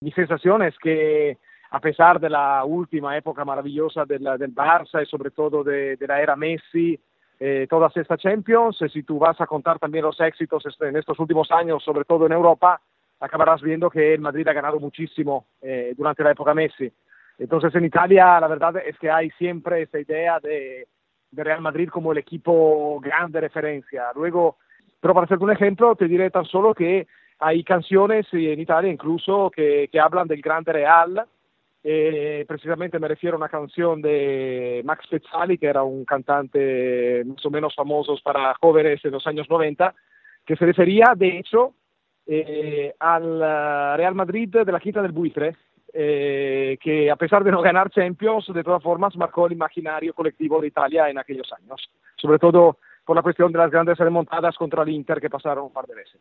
mi 0.00 0.12
sensación 0.12 0.62
es 0.62 0.78
que 0.78 1.38
a 1.70 1.80
pesar 1.80 2.18
de 2.20 2.30
la 2.30 2.64
última 2.64 3.16
época 3.16 3.44
maravillosa 3.44 4.04
del, 4.04 4.22
Barça 4.54 5.02
y 5.02 5.06
sobre 5.06 5.30
todo 5.30 5.62
de, 5.62 5.98
la 6.06 6.22
era 6.22 6.36
Messi, 6.36 6.98
eh, 7.40 7.66
todas 7.68 7.96
estas 7.96 8.18
Champions, 8.20 8.78
si 8.92 9.02
tú 9.02 9.18
vas 9.18 9.40
a 9.40 9.46
contar 9.46 9.78
también 9.78 10.04
los 10.04 10.18
éxitos 10.20 10.64
en 10.80 10.96
estos 10.96 11.18
últimos 11.18 11.50
años, 11.52 11.82
sobre 11.84 12.04
todo 12.04 12.26
en 12.26 12.32
Europa, 12.32 12.80
acabarás 13.20 13.60
viendo 13.60 13.90
que 13.90 14.14
el 14.14 14.20
Madrid 14.20 14.48
ha 14.48 14.52
ganado 14.52 14.80
muchísimo 14.80 15.46
eh, 15.60 15.94
durante 15.96 16.22
la 16.22 16.32
época 16.32 16.54
Messi. 16.54 16.90
Entonces 17.38 17.74
en 17.74 17.84
Italia 17.84 18.40
la 18.40 18.48
verdad 18.48 18.76
es 18.78 18.98
que 18.98 19.10
hay 19.10 19.30
siempre 19.32 19.82
esa 19.82 20.00
idea 20.00 20.40
de, 20.40 20.86
de 21.30 21.44
Real 21.44 21.60
Madrid 21.60 21.88
como 21.88 22.12
el 22.12 22.18
equipo 22.18 22.98
grande 23.00 23.40
referencia. 23.40 24.06
Luego, 24.14 24.56
pero 25.00 25.14
para 25.14 25.26
hacerte 25.26 25.44
un 25.44 25.52
ejemplo, 25.52 25.94
te 25.96 26.08
diré 26.08 26.30
tan 26.30 26.44
solo 26.44 26.74
que 26.74 27.06
hay 27.38 27.62
canciones 27.64 28.26
en 28.32 28.60
Italia 28.60 28.90
incluso 28.90 29.50
que, 29.50 29.88
que 29.90 30.00
hablan 30.00 30.28
del 30.28 30.42
grande 30.42 30.72
Real, 30.72 31.26
eh, 31.84 32.44
precisamente 32.46 32.98
me 32.98 33.08
refiero 33.08 33.36
a 33.36 33.38
una 33.38 33.48
canción 33.48 34.02
de 34.02 34.82
Max 34.84 35.06
Pezzali, 35.08 35.58
que 35.58 35.68
era 35.68 35.82
un 35.82 36.04
cantante 36.04 37.24
más 37.24 37.44
o 37.46 37.50
menos 37.50 37.74
famoso 37.74 38.16
para 38.22 38.54
jóvenes 38.60 39.04
en 39.04 39.12
los 39.12 39.26
años 39.26 39.48
90, 39.48 39.94
que 40.44 40.56
se 40.56 40.66
refería, 40.66 41.14
de 41.16 41.38
hecho, 41.38 41.74
eh, 42.26 42.94
al 42.98 43.96
Real 43.96 44.14
Madrid 44.14 44.48
de 44.48 44.72
la 44.72 44.80
Quinta 44.80 45.00
del 45.00 45.12
Buitre, 45.12 45.56
eh, 45.92 46.76
que 46.80 47.10
a 47.10 47.16
pesar 47.16 47.44
de 47.44 47.50
no 47.50 47.62
ganar 47.62 47.90
Champions, 47.90 48.52
de 48.52 48.64
todas 48.64 48.82
formas 48.82 49.16
marcó 49.16 49.46
el 49.46 49.52
imaginario 49.52 50.12
colectivo 50.12 50.60
de 50.60 50.68
Italia 50.68 51.08
en 51.08 51.18
aquellos 51.18 51.50
años, 51.52 51.88
sobre 52.16 52.38
todo 52.38 52.78
por 53.04 53.16
la 53.16 53.22
cuestión 53.22 53.50
de 53.52 53.58
las 53.58 53.70
grandes 53.70 53.96
remontadas 53.96 54.56
contra 54.56 54.82
el 54.82 54.90
Inter 54.90 55.20
que 55.20 55.30
pasaron 55.30 55.64
un 55.64 55.72
par 55.72 55.86
de 55.86 55.94
veces. 55.94 56.20